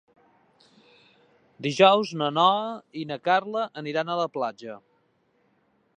[1.67, 4.83] Dijous na Noa i na Carla aniran a la platja.